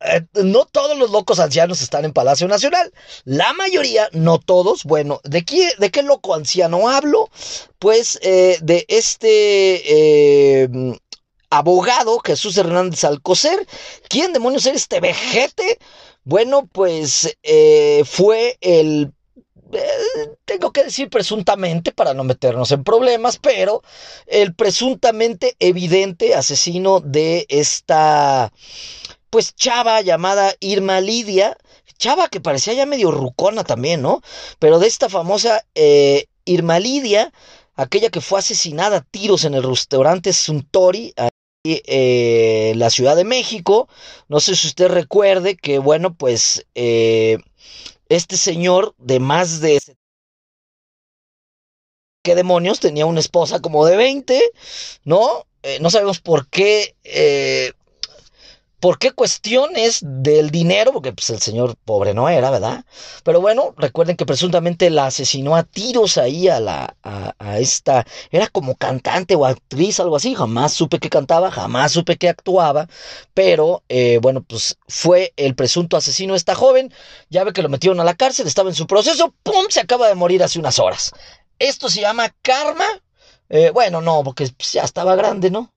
Eh, 0.01 0.25
no 0.43 0.65
todos 0.65 0.97
los 0.97 1.11
locos 1.11 1.39
ancianos 1.39 1.81
están 1.81 2.05
en 2.05 2.13
Palacio 2.13 2.47
Nacional. 2.47 2.91
La 3.23 3.53
mayoría, 3.53 4.09
no 4.11 4.39
todos. 4.39 4.83
Bueno, 4.83 5.21
¿de 5.23 5.45
qué, 5.45 5.71
de 5.77 5.89
qué 5.89 6.03
loco 6.03 6.35
anciano 6.35 6.89
hablo? 6.89 7.29
Pues 7.79 8.19
eh, 8.21 8.57
de 8.61 8.85
este 8.89 10.63
eh, 10.63 10.69
abogado 11.49 12.19
Jesús 12.19 12.57
Hernández 12.57 13.03
Alcocer. 13.03 13.65
¿Quién 14.09 14.33
demonios 14.33 14.65
era 14.65 14.75
este 14.75 14.99
vejete? 14.99 15.79
Bueno, 16.23 16.67
pues 16.71 17.37
fue 18.05 18.57
el 18.61 19.11
tengo 20.45 20.71
que 20.71 20.83
decir 20.85 21.09
presuntamente 21.09 21.91
para 21.91 22.13
no 22.13 22.23
meternos 22.23 22.71
en 22.71 22.83
problemas, 22.83 23.37
pero 23.37 23.81
el 24.27 24.53
presuntamente 24.55 25.55
evidente 25.59 26.35
asesino 26.35 26.99
de 26.99 27.45
esta 27.49 28.51
pues 29.35 29.53
chava 29.53 29.99
llamada 29.99 30.55
Irma 30.61 31.01
Lidia, 31.01 31.57
chava 31.97 32.29
que 32.29 32.39
parecía 32.39 32.71
ya 32.71 32.85
medio 32.85 33.11
rucona 33.11 33.65
también, 33.65 34.01
¿no? 34.01 34.21
Pero 34.59 34.79
de 34.79 34.87
esta 34.87 35.09
famosa 35.09 35.65
eh, 35.75 36.27
Irma 36.45 36.79
Lidia, 36.79 37.33
aquella 37.75 38.09
que 38.09 38.21
fue 38.21 38.39
asesinada 38.39 38.95
a 38.95 39.01
tiros 39.01 39.43
en 39.43 39.53
el 39.53 39.63
restaurante 39.63 40.31
Suntory, 40.31 41.13
eh, 41.65 42.71
la 42.77 42.89
Ciudad 42.89 43.17
de 43.17 43.25
México. 43.25 43.89
No 44.29 44.39
sé 44.39 44.55
si 44.55 44.67
usted 44.67 44.87
recuerde 44.87 45.57
que, 45.57 45.79
bueno, 45.79 46.15
pues 46.15 46.65
eh, 46.73 47.39
este 48.07 48.37
señor 48.37 48.95
de 48.99 49.19
más 49.19 49.59
de... 49.59 49.81
¿Qué 52.23 52.35
demonios? 52.35 52.79
Tenía 52.79 53.05
una 53.05 53.19
esposa 53.19 53.59
como 53.59 53.85
de 53.85 53.97
20, 53.97 54.41
¿no? 55.03 55.45
no 55.81 55.89
sabemos 55.89 56.21
por 56.21 56.47
qué 56.47 56.95
¿Por 58.79 58.99
qué 58.99 59.11
cuestiones 59.11 59.99
del 60.01 60.51
dinero? 60.51 60.91
Porque 60.91 61.13
pues, 61.13 61.29
el 61.29 61.41
señor 61.41 61.75
pobre 61.85 62.13
no 62.13 62.29
era, 62.29 62.51
¿verdad? 62.51 62.85
Pero 63.23 63.41
bueno, 63.41 63.73
recuerden 63.77 64.17
que 64.17 64.25
presuntamente 64.25 64.89
la 64.89 65.07
asesinó 65.07 65.55
a 65.55 65.63
tiros 65.63 66.17
ahí 66.17 66.47
a 66.47 66.59
la 66.59 66.95
a, 67.03 67.59
esta. 67.59 68.05
Era 68.31 68.47
como 68.47 68.75
cantante 68.75 69.35
o 69.35 69.45
actriz, 69.45 69.99
algo 69.99 70.15
así. 70.17 70.35
Jamás 70.35 70.73
supe 70.73 70.99
que 70.99 71.09
cantaba, 71.09 71.51
jamás 71.51 71.93
supe 71.93 72.17
que 72.17 72.29
actuaba. 72.29 72.87
Pero 73.33 73.83
eh, 73.89 74.19
bueno, 74.21 74.43
pues 74.43 74.77
fue 74.87 75.33
el 75.37 75.55
presunto 75.55 75.97
asesino 75.97 76.33
de 76.33 76.37
esta 76.37 76.55
joven. 76.55 76.93
Ya 77.29 77.43
ve 77.43 77.53
que 77.53 77.61
lo 77.61 77.69
metieron 77.69 77.99
a 77.99 78.03
la 78.03 78.15
cárcel, 78.15 78.47
estaba 78.47 78.69
en 78.69 78.75
su 78.75 78.87
proceso. 78.87 79.33
¡Pum! 79.43 79.65
Se 79.69 79.79
acaba 79.79 80.07
de 80.07 80.15
morir 80.15 80.43
hace 80.43 80.59
unas 80.59 80.79
horas. 80.79 81.11
Esto 81.59 81.89
se 81.89 82.01
llama 82.01 82.33
karma. 82.41 82.85
Eh, 83.49 83.71
bueno, 83.71 84.01
no, 84.01 84.23
porque 84.23 84.47
pues, 84.57 84.73
ya 84.73 84.83
estaba 84.83 85.15
grande, 85.15 85.51
¿no? 85.51 85.74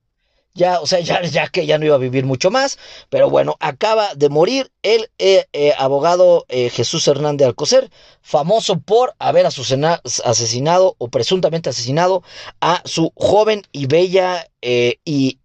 Ya, 0.58 0.80
o 0.80 0.86
sea, 0.86 0.98
ya, 1.00 1.48
que 1.48 1.64
ya 1.66 1.78
no 1.78 1.86
iba 1.86 1.94
a 1.94 1.98
vivir 1.98 2.26
mucho 2.26 2.50
más, 2.50 2.78
pero 3.08 3.30
bueno, 3.30 3.56
acaba 3.60 4.14
de 4.16 4.28
morir 4.28 4.70
el 4.82 5.08
eh, 5.18 5.46
eh, 5.52 5.72
abogado 5.78 6.44
eh, 6.48 6.68
Jesús 6.68 7.06
Hernández 7.06 7.46
Alcocer, 7.46 7.90
famoso 8.20 8.80
por 8.80 9.14
haber 9.20 9.46
asesinado 9.46 10.96
o 10.98 11.08
presuntamente 11.08 11.70
asesinado 11.70 12.24
a 12.60 12.82
su 12.84 13.12
joven 13.14 13.62
y 13.72 13.86
bella 13.86 14.46
y 14.60 15.38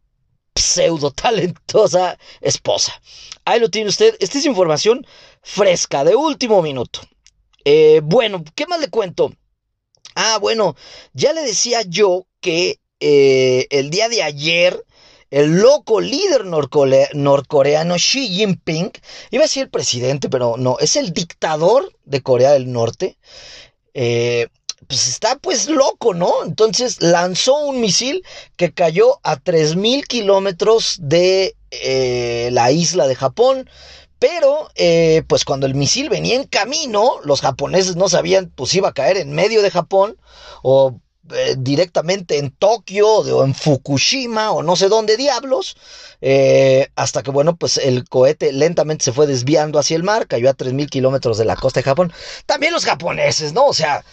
pseudo 0.56 1.12
talentosa 1.12 2.18
esposa. 2.42 3.00
Ahí 3.46 3.60
lo 3.60 3.70
tiene 3.70 3.90
usted, 3.90 4.16
esta 4.20 4.40
es 4.40 4.46
información 4.46 5.06
fresca, 5.44 6.04
de 6.04 6.16
último 6.16 6.62
minuto. 6.64 7.02
bueno, 8.02 8.44
¿qué 8.56 8.66
más 8.66 8.80
le 8.80 8.90
cuento? 8.90 9.32
Ah, 10.16 10.40
bueno, 10.42 10.76
ya 11.14 11.34
le 11.34 11.42
decía 11.42 11.84
yo 11.84 12.26
que 12.42 12.80
el 13.00 13.90
día 13.92 14.10
de 14.10 14.24
ayer 14.24 14.84
el 15.34 15.62
loco 15.62 16.00
líder 16.00 16.46
norcoreano 16.46 17.96
Xi 17.96 18.28
Jinping, 18.28 18.92
iba 19.32 19.42
a 19.42 19.48
decir 19.50 19.72
presidente, 19.72 20.30
pero 20.30 20.58
no, 20.58 20.78
es 20.80 20.96
el 20.96 21.12
dictador 21.12 21.92
de 22.06 22.22
Corea 22.22 22.52
del 22.52 22.72
Norte, 22.72 23.18
eh, 23.96 24.50
pues 24.88 25.08
está 25.08 25.40
pues 25.40 25.70
loco, 25.70 26.14
¿no? 26.14 26.44
Entonces 26.46 27.02
lanzó 27.02 27.58
un 27.66 27.82
misil 27.82 28.24
que 28.58 28.74
cayó 28.74 29.20
a 29.24 29.38
3.000 29.38 30.06
kilómetros 30.06 30.98
de 31.02 31.56
eh, 31.72 32.50
la 32.52 32.72
isla 32.72 33.08
de 33.08 33.16
Japón. 33.16 33.68
Pero, 34.20 34.70
eh, 34.76 35.24
pues 35.28 35.46
cuando 35.46 35.66
el 35.66 35.74
misil 35.74 36.10
venía 36.10 36.36
en 36.36 36.44
camino, 36.44 37.20
los 37.24 37.42
japoneses 37.42 37.96
no 37.96 38.08
sabían, 38.08 38.52
pues 38.56 38.74
iba 38.76 38.90
a 38.90 38.94
caer 38.94 39.18
en 39.18 39.34
medio 39.34 39.64
de 39.64 39.72
Japón, 39.72 40.16
o 40.62 41.00
eh, 41.32 41.56
directamente 41.58 42.38
en 42.38 42.52
Tokio 42.52 43.08
o 43.08 43.46
en 43.46 43.56
Fukushima 43.56 44.52
o 44.52 44.62
no 44.62 44.76
sé 44.76 44.90
dónde 44.90 45.16
diablos, 45.16 45.78
eh, 46.22 46.90
hasta 46.96 47.24
que 47.24 47.32
bueno, 47.32 47.56
pues 47.56 47.78
el 47.78 48.08
cohete 48.10 48.52
lentamente 48.52 49.06
se 49.06 49.14
fue 49.14 49.26
desviando 49.26 49.80
hacia 49.80 49.96
el 49.96 50.04
mar, 50.04 50.28
cayó 50.28 50.50
a 50.50 50.54
3.000 50.54 50.90
kilómetros 50.90 51.38
de 51.38 51.46
la 51.46 51.56
costa 51.56 51.80
de 51.80 51.86
Japón. 51.86 52.12
También 52.46 52.74
los 52.74 52.86
japoneses, 52.86 53.54
¿no? 53.54 53.66
O 53.66 53.74
sea, 53.74 54.04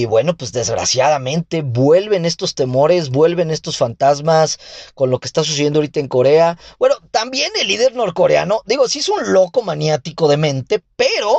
bueno, 0.07 0.37
pues 0.37 0.53
desgraciadamente 0.53 1.63
vuelven 1.63 2.25
estos 2.25 2.55
temores, 2.55 3.11
vuelven 3.11 3.51
estos 3.51 3.77
fantasmas 3.77 4.59
con 4.95 5.11
lo 5.11 5.19
que 5.19 5.27
está 5.27 5.43
sucediendo 5.43 5.79
ahorita 5.79 6.01
en 6.01 6.09
Corea. 6.09 6.59
Bueno, 6.79 6.97
también 7.11 7.51
el 7.61 7.69
líder 7.69 7.95
norcoreano, 7.95 8.63
digo, 8.67 8.89
sí 8.89 9.01
es 9.01 9.09
un 9.09 9.33
loco 9.33 9.63
maniático 9.63 10.29
de 10.29 10.37
mente, 10.37 10.83
pero 10.97 11.39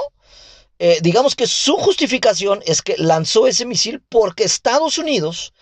eh, 0.80 1.00
digamos 1.02 1.36
que 1.36 1.48
su 1.48 1.76
justificación 1.78 2.62
es 2.66 2.82
que 2.82 2.96
lanzó 2.98 3.48
ese 3.48 3.66
misil 3.66 4.02
porque 4.10 4.44
Estados 4.44 4.98
Unidos 4.98 5.54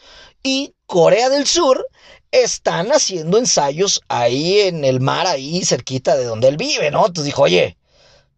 y 0.43 0.73
Corea 0.85 1.29
del 1.29 1.47
Sur 1.47 1.87
están 2.31 2.91
haciendo 2.91 3.37
ensayos 3.37 4.01
ahí 4.07 4.59
en 4.61 4.85
el 4.85 4.99
mar, 4.99 5.27
ahí 5.27 5.63
cerquita 5.65 6.15
de 6.15 6.25
donde 6.25 6.47
él 6.47 6.57
vive, 6.57 6.91
¿no? 6.91 7.07
Entonces 7.07 7.25
dijo, 7.25 7.43
oye, 7.43 7.77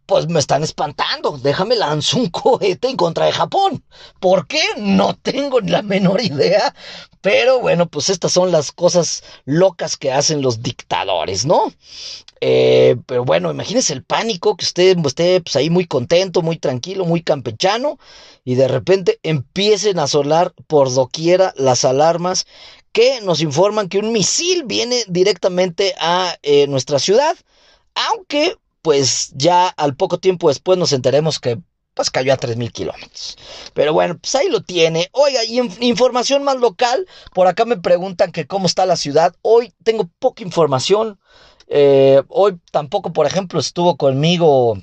pues 0.10 0.28
me 0.28 0.40
están 0.40 0.64
espantando. 0.64 1.38
Déjame 1.38 1.76
lanzar 1.76 2.20
un 2.20 2.30
cohete 2.30 2.90
en 2.90 2.98
contra 2.98 3.28
de 3.28 3.32
Japón. 3.32 3.84
¿Por 4.20 4.48
qué? 4.48 4.64
No 4.78 5.16
tengo 5.16 5.60
la 5.60 5.84
menor 5.84 6.20
idea. 6.20 6.74
Pero 7.22 7.60
bueno, 7.60 7.88
pues 7.88 8.10
estas 8.10 8.32
son 8.32 8.52
las 8.52 8.72
cosas 8.72 9.24
locas 9.46 9.98
que 9.98 10.12
hacen 10.12 10.42
los 10.42 10.64
dictadores, 10.64 11.46
¿no? 11.46 11.72
Eh, 12.42 12.96
pero 13.06 13.24
bueno, 13.24 13.52
imagínese 13.52 13.94
el 13.94 14.04
pánico 14.04 14.58
que 14.58 14.66
usted 14.66 14.98
esté 15.06 15.42
pues, 15.42 15.56
ahí 15.56 15.70
muy 15.70 15.86
contento, 15.86 16.42
muy 16.42 16.58
tranquilo, 16.58 17.06
muy 17.06 17.22
campechano 17.22 18.00
y 18.44 18.56
de 18.56 18.68
repente 18.68 19.20
empiecen 19.22 20.00
a 20.00 20.08
sonar 20.08 20.54
por 20.66 20.92
doquiera 20.92 21.54
las 21.56 21.86
alarmas 21.86 22.48
que 22.94 23.22
nos 23.22 23.42
informan 23.42 23.90
que 23.90 24.00
un 24.00 24.12
misil 24.12 24.64
viene 24.66 25.04
directamente 25.08 25.94
a 26.00 26.36
eh, 26.42 26.66
nuestra 26.68 26.98
ciudad, 26.98 27.36
aunque 27.94 28.56
pues 28.82 29.32
ya 29.36 29.68
al 29.68 29.96
poco 29.96 30.20
tiempo 30.20 30.50
después 30.50 30.78
nos 30.78 30.94
enteremos 30.94 31.40
que 31.40 31.60
pues 32.00 32.10
cayó 32.10 32.32
a 32.32 32.38
3.000 32.38 32.72
kilómetros. 32.72 33.38
Pero 33.74 33.92
bueno, 33.92 34.18
pues 34.18 34.34
ahí 34.36 34.48
lo 34.48 34.62
tiene. 34.62 35.10
Oiga, 35.12 35.44
y 35.44 35.60
información 35.86 36.44
más 36.44 36.56
local, 36.56 37.06
por 37.34 37.48
acá 37.48 37.66
me 37.66 37.76
preguntan 37.76 38.32
que 38.32 38.48
cómo 38.48 38.68
está 38.68 38.86
la 38.86 38.96
ciudad. 38.96 39.36
Hoy 39.42 39.74
tengo 39.84 40.10
poca 40.20 40.44
información. 40.44 41.20
Eh, 41.68 42.24
hoy 42.30 42.58
tampoco, 42.72 43.12
por 43.12 43.26
ejemplo, 43.26 43.60
estuvo 43.60 43.98
conmigo 43.98 44.78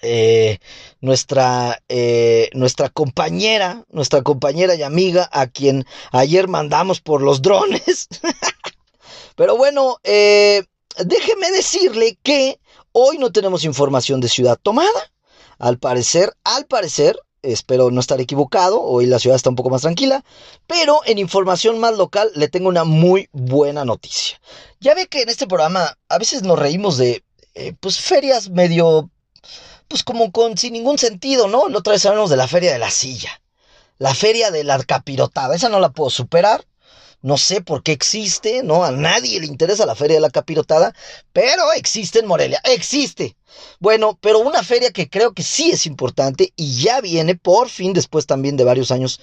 eh, 0.00 0.58
nuestra, 1.00 1.82
eh, 1.88 2.50
nuestra 2.52 2.88
compañera, 2.88 3.84
nuestra 3.90 4.22
compañera 4.22 4.76
y 4.76 4.84
amiga, 4.84 5.28
a 5.32 5.48
quien 5.48 5.86
ayer 6.12 6.46
mandamos 6.46 7.00
por 7.00 7.20
los 7.20 7.42
drones. 7.42 8.06
Pero 9.34 9.56
bueno, 9.56 9.98
déjeme 10.04 11.50
decirle 11.50 12.16
que 12.22 12.60
hoy 12.98 13.18
no 13.18 13.30
tenemos 13.30 13.64
información 13.64 14.22
de 14.22 14.28
ciudad 14.30 14.58
tomada. 14.60 15.12
Al 15.58 15.78
parecer, 15.78 16.32
al 16.44 16.64
parecer, 16.64 17.18
espero 17.42 17.90
no 17.90 18.00
estar 18.00 18.22
equivocado, 18.22 18.80
hoy 18.80 19.04
la 19.04 19.18
ciudad 19.18 19.36
está 19.36 19.50
un 19.50 19.56
poco 19.56 19.68
más 19.68 19.82
tranquila, 19.82 20.24
pero 20.66 21.00
en 21.04 21.18
información 21.18 21.78
más 21.78 21.98
local 21.98 22.30
le 22.34 22.48
tengo 22.48 22.70
una 22.70 22.84
muy 22.84 23.28
buena 23.32 23.84
noticia. 23.84 24.40
Ya 24.80 24.94
ve 24.94 25.08
que 25.08 25.20
en 25.20 25.28
este 25.28 25.46
programa 25.46 25.98
a 26.08 26.16
veces 26.16 26.42
nos 26.42 26.58
reímos 26.58 26.96
de, 26.96 27.22
eh, 27.54 27.74
pues, 27.78 28.00
ferias 28.00 28.48
medio, 28.48 29.10
pues 29.88 30.02
como 30.02 30.32
con 30.32 30.56
sin 30.56 30.72
ningún 30.72 30.96
sentido, 30.96 31.48
¿no? 31.48 31.64
Otra 31.64 31.92
vez 31.92 32.06
hablamos 32.06 32.30
de 32.30 32.38
la 32.38 32.48
feria 32.48 32.72
de 32.72 32.78
la 32.78 32.90
silla, 32.90 33.42
la 33.98 34.14
feria 34.14 34.50
de 34.50 34.64
la 34.64 34.82
esa 35.54 35.68
no 35.68 35.80
la 35.80 35.90
puedo 35.90 36.08
superar. 36.08 36.64
No 37.26 37.36
sé 37.38 37.60
por 37.60 37.82
qué 37.82 37.90
existe, 37.90 38.62
¿no? 38.62 38.84
A 38.84 38.92
nadie 38.92 39.40
le 39.40 39.46
interesa 39.46 39.84
la 39.84 39.96
feria 39.96 40.14
de 40.14 40.20
la 40.20 40.30
capirotada, 40.30 40.94
pero 41.32 41.72
existe 41.72 42.20
en 42.20 42.26
Morelia, 42.28 42.60
existe. 42.62 43.36
Bueno, 43.80 44.16
pero 44.20 44.38
una 44.38 44.62
feria 44.62 44.92
que 44.92 45.10
creo 45.10 45.32
que 45.32 45.42
sí 45.42 45.72
es 45.72 45.86
importante 45.86 46.52
y 46.54 46.80
ya 46.80 47.00
viene 47.00 47.34
por 47.34 47.68
fin, 47.68 47.92
después 47.94 48.26
también 48.26 48.56
de 48.56 48.62
varios 48.62 48.92
años, 48.92 49.18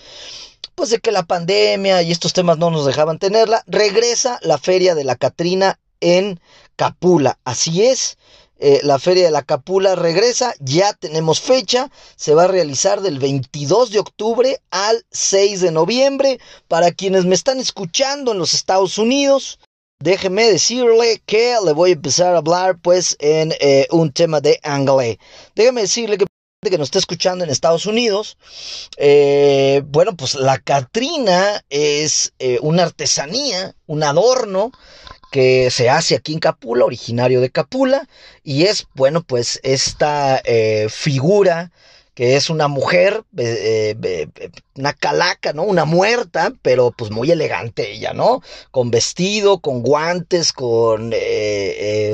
pues 0.76 0.90
de 0.90 1.00
que 1.00 1.14
la 1.14 1.24
pandemia 1.24 2.02
y 2.02 2.12
estos 2.12 2.34
temas 2.34 2.58
no 2.58 2.72
nos 2.72 2.86
dejaban 2.86 3.20
tenerla, 3.20 3.64
regresa 3.68 4.38
la 4.42 4.58
feria 4.58 4.96
de 4.96 5.06
la 5.06 5.16
Catrina 5.16 5.80
en 6.02 6.42
Capula. 6.76 7.40
Así 7.46 7.86
es, 7.86 8.18
eh, 8.66 8.80
la 8.82 8.98
Feria 8.98 9.26
de 9.26 9.32
la 9.32 9.42
Capula 9.42 9.94
regresa, 9.94 10.54
ya 10.62 10.94
tenemos 10.94 11.42
fecha, 11.42 11.92
se 12.16 12.34
va 12.34 12.46
a 12.46 12.48
realizar 12.48 13.02
del 13.02 13.20
22 13.20 13.90
de 13.90 14.00
octubre 14.00 14.62
al 14.72 15.04
6 15.12 15.60
de 15.60 15.72
noviembre. 15.72 16.40
Para 16.70 16.92
quienes 16.92 17.26
me 17.26 17.36
están 17.36 17.60
escuchando 17.60 18.32
en 18.32 18.38
los 18.38 18.54
Estados 18.54 18.98
Unidos, 18.98 19.60
déjeme 20.00 20.50
decirle 20.50 21.22
que 21.26 21.58
le 21.62 21.74
voy 21.74 21.90
a 21.90 21.94
empezar 21.96 22.36
a 22.36 22.38
hablar 22.38 22.78
pues 22.82 23.18
en 23.20 23.54
eh, 23.60 23.86
un 23.92 24.14
tema 24.14 24.40
de 24.40 24.62
inglés. 24.64 25.18
Déjeme 25.56 25.82
decirle 25.82 26.18
que 26.18 26.26
que 26.64 26.78
nos 26.78 26.88
está 26.88 27.00
escuchando 27.00 27.44
en 27.44 27.50
Estados 27.50 27.86
Unidos, 27.86 28.38
eh, 28.96 29.84
bueno, 29.86 30.16
pues 30.16 30.36
la 30.36 30.60
Catrina 30.60 31.62
es 31.70 32.32
una 32.62 32.84
artesanía, 32.84 33.76
un 33.86 34.02
adorno 34.02 34.72
que 35.34 35.72
se 35.72 35.90
hace 35.90 36.14
aquí 36.16 36.32
en 36.34 36.40
Capula, 36.40 36.86
originario 36.86 37.42
de 37.42 37.50
Capula, 37.50 38.08
y 38.44 38.66
es, 38.66 38.86
bueno, 38.94 39.24
pues 39.24 39.60
esta 39.64 40.40
eh, 40.46 40.86
figura 40.92 41.72
que 42.14 42.36
es 42.36 42.50
una 42.50 42.68
mujer, 42.68 43.24
eh, 43.38 43.96
eh, 44.02 44.28
una 44.76 44.94
calaca, 44.94 45.54
¿no? 45.54 45.64
Una 45.64 45.86
muerta, 45.86 46.54
pero 46.62 46.92
pues 46.92 47.12
muy 47.12 47.32
elegante 47.32 47.92
ella, 47.92 48.14
¿no? 48.14 48.42
Con 48.72 48.92
vestido, 48.92 49.60
con 49.60 49.82
guantes, 49.82 50.54
con 50.54 51.14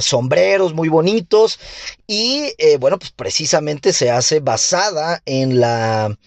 sombreros 0.01 0.74
muy 0.74 0.89
bonitos. 0.89 1.60
Y 2.08 2.53
bueno, 2.79 2.98
pues 2.98 3.12
precisamente 3.12 3.94
se 3.94 4.10
hace 4.12 4.39
basada 4.39 5.22
en 5.25 5.60
la 5.60 6.18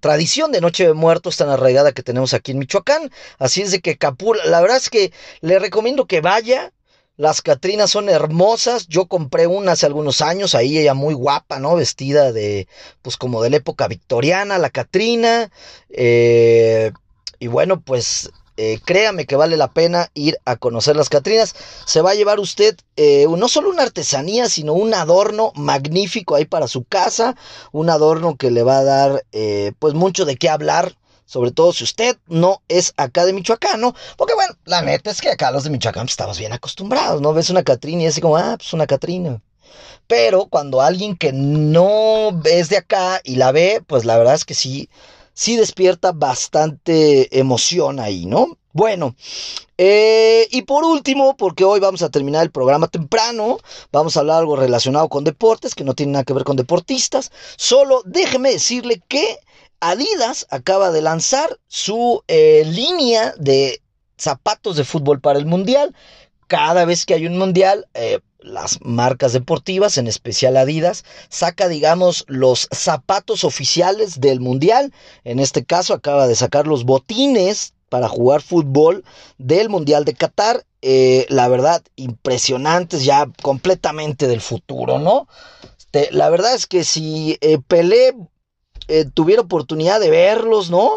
tradición 0.00 0.52
de 0.52 0.60
Noche 0.60 0.86
de 0.86 0.94
Muertos 0.94 1.36
tan 1.36 1.48
arraigada 1.48 1.92
que 1.92 2.02
tenemos 2.02 2.34
aquí 2.34 2.52
en 2.52 2.58
Michoacán. 2.58 3.10
Así 3.38 3.62
es 3.62 3.70
de 3.70 3.80
que 3.80 3.96
Capula, 3.96 4.44
la 4.44 4.60
verdad 4.60 4.76
es 4.76 4.90
que 4.90 5.12
le 5.40 5.58
recomiendo 5.58 6.06
que 6.06 6.20
vaya 6.20 6.72
las 7.16 7.42
Catrinas 7.42 7.90
son 7.90 8.08
hermosas. 8.08 8.86
Yo 8.88 9.06
compré 9.06 9.46
una 9.46 9.72
hace 9.72 9.86
algunos 9.86 10.20
años, 10.20 10.54
ahí 10.54 10.78
ella 10.78 10.94
muy 10.94 11.14
guapa, 11.14 11.58
¿no? 11.58 11.76
Vestida 11.76 12.32
de, 12.32 12.68
pues 13.02 13.16
como 13.16 13.42
de 13.42 13.50
la 13.50 13.56
época 13.56 13.88
victoriana, 13.88 14.58
la 14.58 14.70
Catrina. 14.70 15.50
Eh, 15.90 16.92
y 17.38 17.46
bueno, 17.48 17.80
pues 17.80 18.30
eh, 18.56 18.80
créame 18.84 19.26
que 19.26 19.36
vale 19.36 19.56
la 19.56 19.72
pena 19.72 20.10
ir 20.14 20.38
a 20.44 20.56
conocer 20.56 20.96
las 20.96 21.10
Catrinas. 21.10 21.54
Se 21.86 22.00
va 22.00 22.12
a 22.12 22.14
llevar 22.14 22.40
usted 22.40 22.76
eh, 22.96 23.26
no 23.28 23.48
solo 23.48 23.70
una 23.70 23.82
artesanía, 23.82 24.48
sino 24.48 24.72
un 24.72 24.94
adorno 24.94 25.52
magnífico 25.54 26.34
ahí 26.34 26.46
para 26.46 26.66
su 26.66 26.84
casa. 26.84 27.36
Un 27.72 27.90
adorno 27.90 28.36
que 28.36 28.50
le 28.50 28.62
va 28.62 28.78
a 28.78 28.84
dar, 28.84 29.24
pues 29.78 29.94
mucho 29.94 30.24
de 30.24 30.36
qué 30.36 30.48
hablar 30.48 30.96
sobre 31.32 31.50
todo 31.50 31.72
si 31.72 31.84
usted 31.84 32.18
no 32.26 32.60
es 32.68 32.92
acá 32.98 33.24
de 33.24 33.32
Michoacán. 33.32 33.80
Porque 34.18 34.34
bueno, 34.34 34.54
la 34.66 34.82
neta 34.82 35.10
es 35.10 35.22
que 35.22 35.30
acá 35.30 35.50
los 35.50 35.64
de 35.64 35.70
Michoacán 35.70 36.04
pues, 36.04 36.12
estamos 36.12 36.38
bien 36.38 36.52
acostumbrados, 36.52 37.22
¿no? 37.22 37.32
Ves 37.32 37.48
una 37.48 37.62
Catrina 37.62 38.02
y 38.02 38.04
es 38.04 38.12
así 38.12 38.20
como, 38.20 38.36
ah, 38.36 38.56
pues 38.58 38.74
una 38.74 38.86
Catrina. 38.86 39.40
Pero 40.06 40.44
cuando 40.44 40.82
alguien 40.82 41.16
que 41.16 41.32
no 41.32 42.38
es 42.44 42.68
de 42.68 42.76
acá 42.76 43.22
y 43.24 43.36
la 43.36 43.50
ve, 43.50 43.82
pues 43.86 44.04
la 44.04 44.18
verdad 44.18 44.34
es 44.34 44.44
que 44.44 44.52
sí, 44.52 44.90
sí 45.32 45.56
despierta 45.56 46.12
bastante 46.12 47.38
emoción 47.38 47.98
ahí, 47.98 48.26
¿no? 48.26 48.58
Bueno, 48.74 49.16
eh, 49.78 50.46
y 50.50 50.62
por 50.62 50.84
último, 50.84 51.34
porque 51.38 51.64
hoy 51.64 51.80
vamos 51.80 52.02
a 52.02 52.10
terminar 52.10 52.42
el 52.42 52.50
programa 52.50 52.88
temprano, 52.88 53.58
vamos 53.90 54.16
a 54.16 54.20
hablar 54.20 54.40
algo 54.40 54.56
relacionado 54.56 55.08
con 55.08 55.24
deportes, 55.24 55.74
que 55.74 55.84
no 55.84 55.94
tiene 55.94 56.12
nada 56.12 56.24
que 56.24 56.34
ver 56.34 56.44
con 56.44 56.56
deportistas, 56.56 57.32
solo 57.56 58.02
déjeme 58.04 58.50
decirle 58.50 59.02
que 59.08 59.38
Adidas 59.84 60.46
acaba 60.50 60.92
de 60.92 61.02
lanzar 61.02 61.58
su 61.66 62.22
eh, 62.28 62.62
línea 62.64 63.34
de 63.36 63.82
zapatos 64.16 64.76
de 64.76 64.84
fútbol 64.84 65.20
para 65.20 65.40
el 65.40 65.44
Mundial. 65.44 65.92
Cada 66.46 66.84
vez 66.84 67.04
que 67.04 67.14
hay 67.14 67.26
un 67.26 67.36
Mundial, 67.36 67.88
eh, 67.94 68.20
las 68.38 68.78
marcas 68.82 69.32
deportivas, 69.32 69.98
en 69.98 70.06
especial 70.06 70.56
Adidas, 70.56 71.04
saca, 71.30 71.66
digamos, 71.66 72.24
los 72.28 72.68
zapatos 72.70 73.42
oficiales 73.42 74.20
del 74.20 74.38
Mundial. 74.38 74.92
En 75.24 75.40
este 75.40 75.64
caso, 75.64 75.94
acaba 75.94 76.28
de 76.28 76.36
sacar 76.36 76.68
los 76.68 76.84
botines 76.84 77.74
para 77.88 78.08
jugar 78.08 78.40
fútbol 78.40 79.04
del 79.38 79.68
Mundial 79.68 80.04
de 80.04 80.14
Qatar. 80.14 80.64
Eh, 80.80 81.26
la 81.28 81.48
verdad, 81.48 81.82
impresionantes, 81.96 83.04
ya 83.04 83.28
completamente 83.42 84.28
del 84.28 84.42
futuro, 84.42 85.00
¿no? 85.00 85.26
Este, 85.76 86.08
la 86.12 86.30
verdad 86.30 86.54
es 86.54 86.68
que 86.68 86.84
si 86.84 87.36
Pelé 87.66 88.14
eh, 88.88 89.06
tuviera 89.12 89.42
oportunidad 89.42 90.00
de 90.00 90.10
verlos, 90.10 90.70
¿no? 90.70 90.92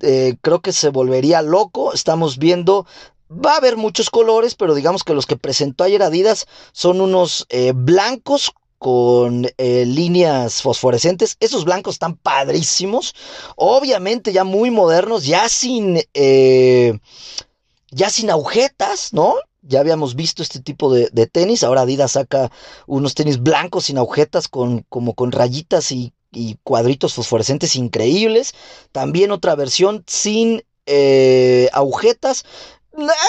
Eh, 0.00 0.36
creo 0.40 0.60
que 0.60 0.72
se 0.72 0.90
volvería 0.90 1.42
loco. 1.42 1.92
Estamos 1.92 2.38
viendo, 2.38 2.86
va 3.30 3.54
a 3.54 3.56
haber 3.58 3.76
muchos 3.76 4.10
colores, 4.10 4.54
pero 4.54 4.74
digamos 4.74 5.04
que 5.04 5.14
los 5.14 5.26
que 5.26 5.36
presentó 5.36 5.84
ayer 5.84 6.02
Adidas 6.02 6.46
son 6.72 7.00
unos 7.00 7.46
eh, 7.48 7.72
blancos 7.74 8.52
con 8.78 9.48
líneas 9.58 10.60
fosforescentes. 10.60 11.36
Esos 11.40 11.64
blancos 11.64 11.94
están 11.94 12.16
padrísimos. 12.16 13.14
Obviamente 13.56 14.32
ya 14.32 14.44
muy 14.44 14.70
modernos, 14.70 15.24
ya 15.24 15.48
sin, 15.48 15.98
ya 17.90 18.10
sin 18.10 18.30
agujetas, 18.30 19.14
¿no? 19.14 19.34
Ya 19.62 19.80
habíamos 19.80 20.14
visto 20.14 20.42
este 20.42 20.60
tipo 20.60 20.92
de, 20.92 21.08
de, 21.10 21.26
tenis. 21.26 21.64
Ahora 21.64 21.80
Adidas 21.80 22.12
saca 22.12 22.52
unos 22.86 23.14
tenis 23.14 23.42
blancos 23.42 23.86
sin 23.86 23.96
agujetas 23.96 24.46
con, 24.46 24.84
como 24.90 25.14
con 25.14 25.32
rayitas 25.32 25.90
y 25.90 26.12
y 26.32 26.58
cuadritos 26.62 27.14
fosforescentes 27.14 27.76
increíbles. 27.76 28.54
También 28.92 29.30
otra 29.30 29.54
versión 29.54 30.04
sin 30.06 30.62
eh, 30.86 31.68
agujetas. 31.72 32.44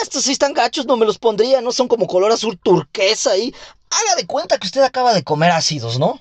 Estos 0.01 0.23
sí 0.23 0.31
están 0.31 0.53
gachos, 0.53 0.85
no 0.85 0.97
me 0.97 1.05
los 1.05 1.19
pondría, 1.19 1.61
¿no? 1.61 1.71
Son 1.71 1.87
como 1.87 2.07
color 2.07 2.31
azul 2.31 2.57
turquesa 2.57 3.31
ahí. 3.31 3.53
Haga 3.89 4.15
de 4.15 4.25
cuenta 4.25 4.57
que 4.57 4.67
usted 4.67 4.81
acaba 4.81 5.13
de 5.13 5.23
comer 5.23 5.51
ácidos, 5.51 5.99
¿no? 5.99 6.19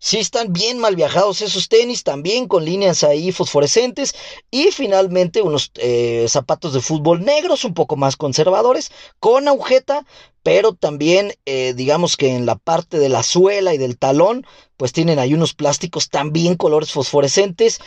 Sí 0.00 0.18
están 0.18 0.52
bien 0.52 0.78
mal 0.78 0.94
viajados 0.94 1.42
esos 1.42 1.68
tenis, 1.68 2.04
también 2.04 2.46
con 2.46 2.64
líneas 2.64 3.02
ahí 3.02 3.32
fosforescentes. 3.32 4.14
Y 4.50 4.70
finalmente 4.70 5.42
unos 5.42 5.72
eh, 5.76 6.26
zapatos 6.28 6.72
de 6.72 6.80
fútbol 6.80 7.24
negros, 7.24 7.64
un 7.64 7.74
poco 7.74 7.96
más 7.96 8.16
conservadores, 8.16 8.92
con 9.18 9.48
agujeta, 9.48 10.06
pero 10.44 10.72
también 10.72 11.34
eh, 11.46 11.74
digamos 11.74 12.16
que 12.16 12.34
en 12.34 12.46
la 12.46 12.54
parte 12.54 12.98
de 12.98 13.08
la 13.08 13.22
suela 13.24 13.74
y 13.74 13.78
del 13.78 13.98
talón, 13.98 14.46
pues 14.76 14.92
tienen 14.92 15.18
ahí 15.18 15.34
unos 15.34 15.52
plásticos 15.52 16.08
también 16.08 16.54
colores 16.54 16.92
fosforescentes, 16.92 17.80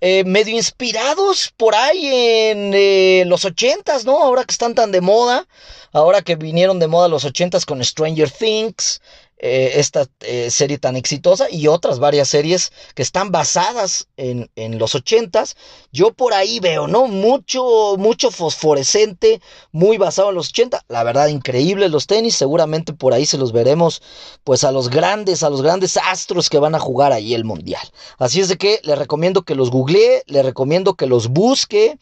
eh, 0.00 0.24
medio 0.24 0.56
inspirados 0.56 1.54
por 1.56 1.76
ahí 1.76 2.06
en 2.12 3.28
los 3.28 3.44
ochentas, 3.44 4.04
¿no? 4.04 4.20
Ahora 4.20 4.44
que 4.44 4.52
están 4.52 4.74
tan 4.74 4.90
de 4.90 5.00
moda, 5.00 5.46
ahora 5.92 6.22
que 6.22 6.34
vinieron 6.34 6.80
de 6.80 6.88
moda 6.88 7.08
los 7.08 7.24
ochentas 7.24 7.64
con 7.64 7.82
Stranger 7.82 8.30
Things. 8.30 9.00
Eh, 9.44 9.80
esta 9.80 10.06
eh, 10.20 10.52
serie 10.52 10.78
tan 10.78 10.94
exitosa 10.94 11.50
y 11.50 11.66
otras 11.66 11.98
varias 11.98 12.28
series 12.28 12.72
que 12.94 13.02
están 13.02 13.32
basadas 13.32 14.06
en, 14.16 14.48
en 14.54 14.78
los 14.78 14.94
ochentas. 14.94 15.56
Yo 15.90 16.12
por 16.12 16.32
ahí 16.32 16.60
veo, 16.60 16.86
¿no? 16.86 17.08
Mucho, 17.08 17.96
mucho 17.98 18.30
fosforescente, 18.30 19.40
muy 19.72 19.98
basado 19.98 20.28
en 20.28 20.36
los 20.36 20.50
80. 20.50 20.84
La 20.86 21.02
verdad, 21.02 21.26
increíble 21.26 21.88
los 21.88 22.06
tenis. 22.06 22.36
Seguramente 22.36 22.92
por 22.92 23.14
ahí 23.14 23.26
se 23.26 23.36
los 23.36 23.50
veremos, 23.50 24.00
pues 24.44 24.62
a 24.62 24.70
los 24.70 24.88
grandes, 24.90 25.42
a 25.42 25.50
los 25.50 25.60
grandes 25.60 25.96
astros 25.96 26.48
que 26.48 26.60
van 26.60 26.76
a 26.76 26.78
jugar 26.78 27.12
ahí 27.12 27.34
el 27.34 27.44
mundial. 27.44 27.82
Así 28.18 28.40
es 28.40 28.48
de 28.48 28.56
que 28.56 28.78
le 28.84 28.94
recomiendo 28.94 29.42
que 29.42 29.56
los 29.56 29.72
googlee, 29.72 30.22
le 30.26 30.44
recomiendo 30.44 30.94
que 30.94 31.08
los 31.08 31.26
busque 31.26 31.98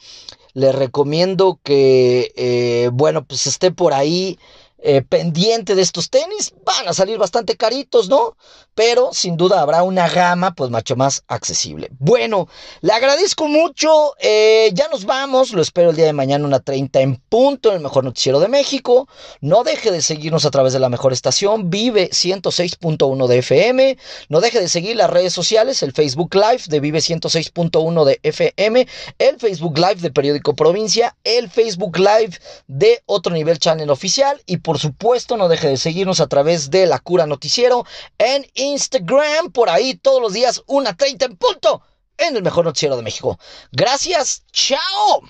le 0.53 0.73
recomiendo 0.73 1.61
que, 1.63 2.33
eh, 2.37 2.91
bueno, 2.93 3.25
pues 3.25 3.47
esté 3.47 3.71
por 3.71 3.95
ahí 3.95 4.39
eh, 4.83 5.03
pendiente 5.03 5.75
de 5.75 5.83
estos 5.83 6.11
tenis. 6.11 6.55
Van 6.65 6.89
a 6.89 6.95
salir 6.95 7.19
bastante 7.19 7.57
caritos, 7.57 8.09
¿no? 8.09 8.37
Pero 8.75 9.11
sin 9.13 9.37
duda 9.37 9.61
habrá 9.61 9.83
una 9.83 10.09
gama, 10.09 10.55
pues 10.55 10.71
mucho 10.71 10.97
más 10.97 11.23
accesible. 11.29 11.91
Bueno, 11.99 12.49
le 12.81 12.93
agradezco 12.93 13.47
mucho. 13.47 14.15
Eh, 14.21 14.71
ya 14.73 14.89
nos 14.89 15.05
vamos. 15.05 15.53
Lo 15.53 15.61
espero 15.61 15.91
el 15.91 15.97
día 15.97 16.07
de 16.07 16.13
mañana, 16.13 16.47
una 16.47 16.61
30 16.61 17.01
en 17.01 17.17
punto, 17.17 17.71
en 17.71 17.77
el 17.77 17.83
mejor 17.83 18.05
noticiero 18.05 18.41
de 18.41 18.49
México. 18.49 19.09
No 19.41 19.65
deje 19.65 19.91
de 19.91 20.03
seguirnos 20.03 20.45
a 20.45 20.51
través 20.51 20.73
de 20.73 20.81
la 20.81 20.89
mejor 20.89 21.13
estación, 21.13 21.71
Vive 21.71 22.11
106.1 22.11 23.27
de 23.27 23.39
FM. 23.39 23.99
No 24.29 24.41
deje 24.41 24.61
de 24.61 24.69
seguir 24.69 24.97
las 24.97 25.11
redes 25.11 25.33
sociales, 25.33 25.83
el 25.83 25.93
Facebook 25.93 26.35
Live 26.35 26.63
de 26.69 26.81
Vive 26.81 27.01
106.1 27.01 28.05
de 28.05 28.21
FM, 28.23 28.87
el 29.19 29.39
Facebook 29.39 29.79
Live 29.79 29.97
de 29.97 30.11
Periódico 30.11 30.55
Provincia, 30.55 31.17
el 31.25 31.51
Facebook 31.51 31.99
Live 31.99 32.39
de 32.67 33.03
Otro 33.07 33.35
Nivel 33.35 33.59
Channel 33.59 33.91
Oficial 33.91 34.41
y 34.47 34.59
por 34.71 34.79
supuesto, 34.79 35.37
no 35.37 35.49
deje 35.49 35.67
de 35.67 35.77
seguirnos 35.77 36.21
a 36.21 36.29
través 36.29 36.71
de 36.71 36.87
La 36.87 37.01
Cura 37.01 37.27
Noticiero 37.27 37.85
en 38.19 38.47
Instagram. 38.55 39.51
Por 39.51 39.69
ahí 39.69 39.97
todos 39.97 40.23
los 40.23 40.33
días, 40.33 40.63
una 40.69 40.97
30 40.97 41.25
en 41.25 41.37
punto, 41.37 41.83
en 42.17 42.37
el 42.37 42.45
mejor 42.45 42.67
noticiero 42.67 42.97
de 42.97 43.03
México. 43.03 43.37
Gracias, 43.73 44.45
chao. 44.53 45.23